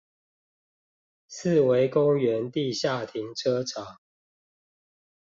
[1.27, 3.99] 四維公園地下停車場